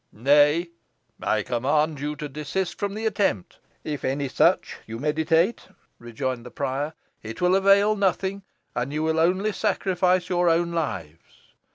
[0.11, 0.71] "Nay,
[1.21, 5.67] I command you to desist from the attempt, if any such you meditate,"
[5.99, 8.41] rejoined the prior; "it will avail nothing,
[8.75, 11.51] and you will only sacrifice your own lives.